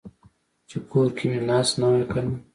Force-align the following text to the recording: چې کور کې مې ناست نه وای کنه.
چې 0.69 0.77
کور 0.89 1.07
کې 1.17 1.25
مې 1.31 1.39
ناست 1.49 1.73
نه 1.81 1.87
وای 1.89 2.03
کنه. 2.11 2.33